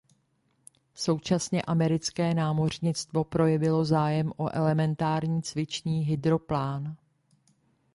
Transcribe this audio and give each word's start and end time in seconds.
Současně 0.93 1.61
americké 1.61 2.33
námořnictvo 2.33 3.23
projevilo 3.23 3.85
zájem 3.85 4.33
o 4.37 4.55
elementární 4.55 5.41
cvičný 5.43 5.99
hydroplán. 6.01 6.95